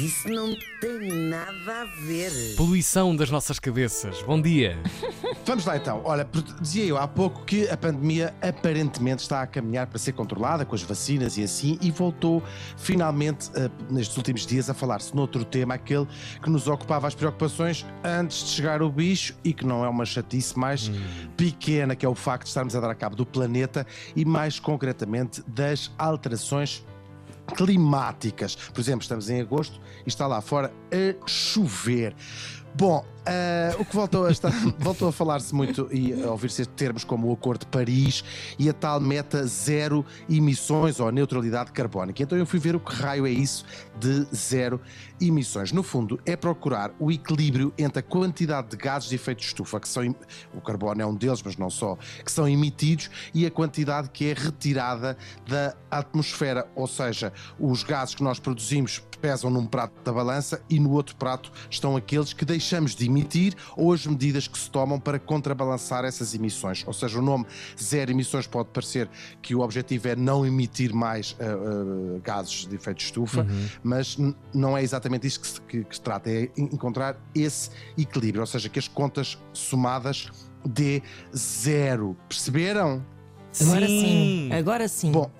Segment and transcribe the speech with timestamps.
[0.00, 2.32] Isso não tem nada a ver.
[2.56, 4.22] Poluição das nossas cabeças.
[4.22, 4.78] Bom dia.
[5.44, 6.00] Vamos lá então.
[6.04, 6.26] Olha,
[6.58, 10.74] dizia eu há pouco que a pandemia aparentemente está a caminhar para ser controlada com
[10.74, 12.42] as vacinas e assim, e voltou
[12.78, 16.06] finalmente uh, nestes últimos dias a falar-se noutro tema, aquele
[16.42, 20.06] que nos ocupava as preocupações antes de chegar o bicho e que não é uma
[20.06, 20.94] chatice mais hum.
[21.36, 23.86] pequena, que é o facto de estarmos a dar a cabo do planeta
[24.16, 26.82] e mais concretamente das alterações
[27.50, 28.54] climáticas.
[28.54, 32.14] Por exemplo, estamos em agosto e está lá fora a chover.
[32.74, 37.04] Bom, uh, o que voltou a, estar, voltou a falar-se muito e a ouvir-se termos
[37.04, 38.24] como o Acordo de Paris
[38.58, 42.22] e a tal meta zero emissões ou neutralidade carbónica.
[42.22, 43.64] Então eu fui ver o que raio é isso
[43.98, 44.80] de zero
[45.20, 45.72] emissões.
[45.72, 49.78] No fundo, é procurar o equilíbrio entre a quantidade de gases de efeito de estufa,
[49.78, 50.14] que são
[50.54, 54.30] o carbono é um deles, mas não só, que são emitidos, e a quantidade que
[54.30, 60.12] é retirada da atmosfera, ou seja, os gases que nós produzimos pesam num prato da
[60.12, 64.58] balança e no outro prato estão aqueles que deixamos de emitir ou as medidas que
[64.58, 66.84] se tomam para contrabalançar essas emissões.
[66.86, 67.46] Ou seja, o nome
[67.80, 69.08] zero emissões pode parecer
[69.42, 73.68] que o objetivo é não emitir mais uh, uh, gases de efeito de estufa, uhum.
[73.82, 74.16] mas
[74.54, 78.46] não é exatamente isso que se, que, que se trata, é encontrar esse equilíbrio, ou
[78.46, 80.28] seja, que as contas somadas
[80.64, 81.02] dê
[81.36, 82.16] zero.
[82.28, 83.04] Perceberam?
[83.60, 85.10] Agora sim, agora sim.
[85.10, 85.30] Bom,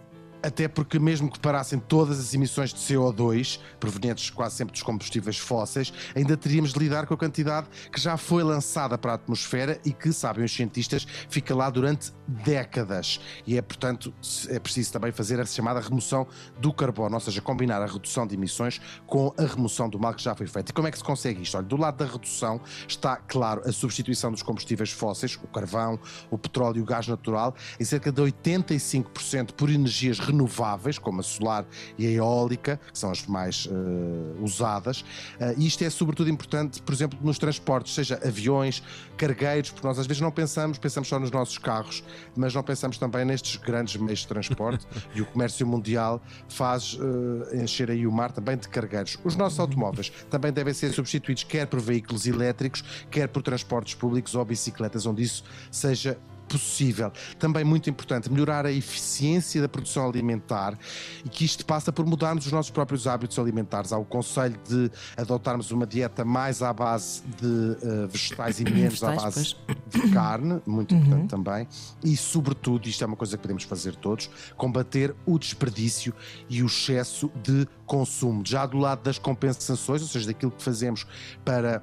[0.43, 5.39] até porque, mesmo que parassem todas as emissões de CO2, provenientes quase sempre dos combustíveis
[5.39, 9.81] fósseis, ainda teríamos de lidar com a quantidade que já foi lançada para a atmosfera
[9.85, 13.21] e que, sabem os cientistas, fica lá durante décadas.
[13.47, 14.13] E é, portanto,
[14.49, 16.27] é preciso também fazer a chamada remoção
[16.59, 20.23] do carbono, ou seja, combinar a redução de emissões com a remoção do mal que
[20.23, 20.71] já foi feito.
[20.71, 21.57] E como é que se consegue isto?
[21.57, 25.99] Olha, do lado da redução está, claro, a substituição dos combustíveis fósseis, o carvão,
[26.31, 31.21] o petróleo e o gás natural, em cerca de 85% por energias renováveis renováveis, como
[31.21, 31.67] a solar
[31.99, 35.01] e a eólica, que são as mais uh, usadas.
[35.01, 38.83] Uh, e isto é sobretudo importante, por exemplo, nos transportes, seja aviões,
[39.17, 42.03] cargueiros, porque nós às vezes não pensamos, pensamos só nos nossos carros,
[42.37, 47.57] mas não pensamos também nestes grandes meios de transporte e o comércio mundial faz uh,
[47.57, 49.19] encher aí o mar também de cargueiros.
[49.25, 54.35] Os nossos automóveis também devem ser substituídos quer por veículos elétricos, quer por transportes públicos
[54.35, 56.19] ou bicicletas, onde isso seja
[56.51, 57.13] possível.
[57.39, 60.77] Também muito importante, melhorar a eficiência da produção alimentar
[61.25, 63.93] e que isto passa por mudarmos os nossos próprios hábitos alimentares.
[63.93, 69.03] Há o conselho de adotarmos uma dieta mais à base de uh, vegetais e menos
[69.05, 69.55] à base
[69.89, 71.01] de carne, muito uhum.
[71.01, 71.69] importante também.
[72.03, 76.13] E, sobretudo, isto é uma coisa que podemos fazer todos, combater o desperdício
[76.49, 78.43] e o excesso de consumo.
[78.45, 81.07] Já do lado das compensações, ou seja, daquilo que fazemos
[81.45, 81.83] para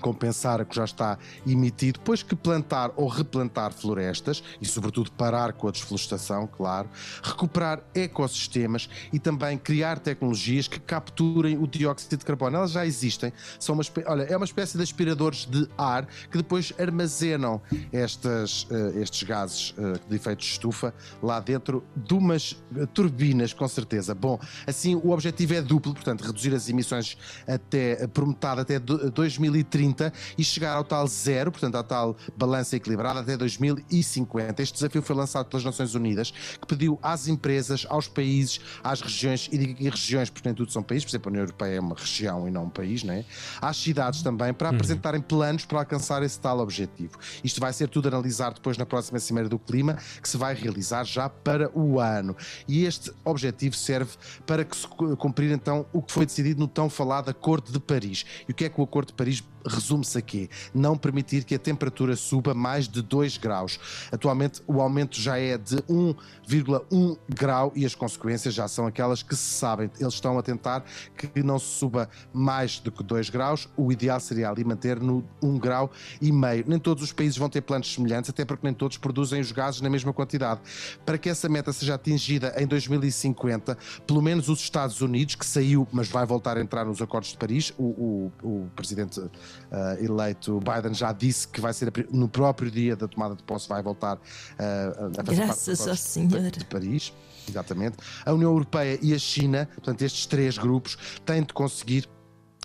[0.00, 5.52] compensar o que já está emitido, depois que plantar ou replantar florestas e, sobretudo, parar
[5.52, 6.88] com a desflorestação, claro,
[7.22, 12.56] recuperar ecossistemas e também criar tecnologias que capturem o dióxido de carbono.
[12.56, 16.72] Elas já existem, são uma, olha, é uma espécie de aspiradores de ar que depois
[16.78, 17.60] armazenam
[17.92, 22.56] estas, uh, estes gases uh, de efeito de estufa lá dentro de umas
[22.94, 24.14] turbinas, com certeza.
[24.14, 29.89] Bom, assim o objetivo é duplo, portanto, reduzir as emissões até, por metade até 2030
[29.90, 34.62] 2030 e chegar ao tal zero, portanto, à tal balança equilibrada até 2050.
[34.62, 39.48] Este desafio foi lançado pelas Nações Unidas, que pediu às empresas, aos países, às regiões,
[39.52, 41.96] e digo regiões porque nem tudo são países, por exemplo, a União Europeia é uma
[41.96, 43.24] região e não um país, né?
[43.60, 44.74] às cidades também, para uhum.
[44.74, 47.18] apresentarem planos para alcançar esse tal objetivo.
[47.42, 51.04] Isto vai ser tudo analisado depois na próxima Cimeira do Clima, que se vai realizar
[51.04, 52.36] já para o ano.
[52.66, 54.12] E este objetivo serve
[54.46, 58.24] para que se cumprir então o que foi decidido no tão falado Acordo de Paris.
[58.48, 59.42] E o que é que o Acordo de Paris
[59.80, 63.80] resume-se aqui: não permitir que a temperatura suba mais de 2 graus.
[64.12, 69.34] Atualmente, o aumento já é de 1,1 grau e as consequências já são aquelas que
[69.34, 69.90] se sabem.
[69.98, 70.84] Eles estão a tentar
[71.16, 73.68] que não se suba mais do que 2 graus.
[73.76, 76.64] O ideal seria ali manter no 1 grau e meio.
[76.66, 79.80] Nem todos os países vão ter planos semelhantes, até porque nem todos produzem os gases
[79.80, 80.60] na mesma quantidade.
[81.06, 83.76] Para que essa meta seja atingida em 2050,
[84.06, 87.38] pelo menos os Estados Unidos, que saiu, mas vai voltar a entrar nos Acordos de
[87.38, 89.20] Paris, o, o, o presidente
[89.70, 93.68] uh, eleito Biden já disse que vai ser no próprio dia da tomada de posse
[93.68, 97.12] vai voltar uh, a fazer Graças parte de Paris.
[97.48, 97.96] Exatamente.
[98.24, 102.08] A União Europeia e a China, portanto, estes três grupos, têm de conseguir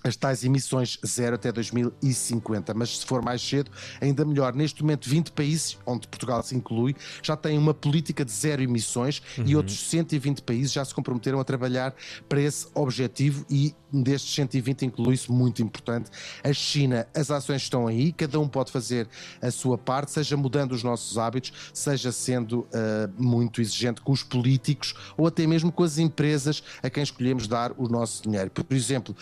[0.05, 2.73] as tais emissões zero até 2050.
[2.75, 4.53] Mas se for mais cedo, ainda melhor.
[4.53, 9.21] Neste momento, 20 países, onde Portugal se inclui, já têm uma política de zero emissões
[9.37, 9.45] uhum.
[9.47, 11.95] e outros 120 países já se comprometeram a trabalhar
[12.29, 16.11] para esse objetivo e destes 120 inclui-se muito importante
[16.43, 17.07] a China.
[17.13, 19.07] As ações estão aí, cada um pode fazer
[19.41, 22.67] a sua parte, seja mudando os nossos hábitos, seja sendo uh,
[23.17, 27.71] muito exigente com os políticos ou até mesmo com as empresas a quem escolhemos dar
[27.77, 28.49] o nosso dinheiro.
[28.51, 29.15] Por exemplo,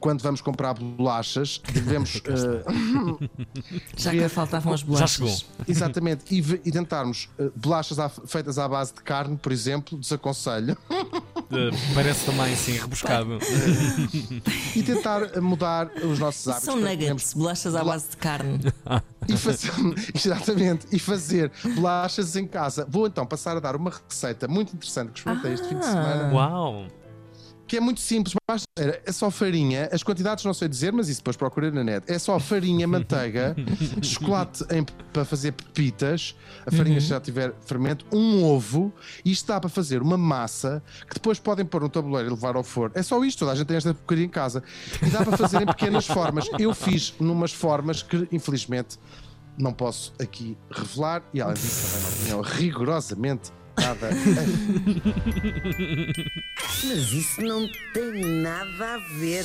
[0.00, 2.16] quando vamos comprar bolachas, devemos.
[2.16, 3.30] uh,
[3.96, 5.10] Já que faltavam as bolachas.
[5.10, 5.64] Já chegou.
[5.68, 6.24] Exatamente.
[6.34, 10.76] E, e tentarmos uh, bolachas feitas à base de carne, por exemplo, desaconselho.
[11.94, 13.38] parece também, sim, rebuscado.
[14.74, 16.64] e tentar mudar os nossos hábitos.
[16.64, 18.60] São nuggets, bolachas à base de carne.
[19.28, 19.72] E fazer,
[20.14, 22.86] exatamente, e fazer bolachas em casa.
[22.88, 25.54] Vou então passar a dar uma receita muito interessante que experimentei ah.
[25.54, 26.32] este fim de semana.
[26.32, 26.86] Uau!
[27.66, 31.20] Que é muito simples, basta, é só farinha, as quantidades não sei dizer, mas isso
[31.20, 32.10] depois procurei na net.
[32.10, 33.56] É só farinha, manteiga,
[34.02, 37.00] chocolate em, para fazer pepitas, a farinha uhum.
[37.00, 38.92] já tiver fermento, um ovo,
[39.24, 42.56] e isto dá para fazer uma massa que depois podem pôr no tabuleiro e levar
[42.56, 42.96] ao forno.
[42.96, 44.62] É só isto, toda a gente tem esta porcaria em casa.
[45.02, 46.48] E dá para fazer em pequenas formas.
[46.58, 48.98] Eu fiz numas formas que, infelizmente,
[49.58, 54.10] não posso aqui revelar, e além disso, também não tinham rigorosamente nada.
[56.84, 59.44] Mas isso não tem nada a ver.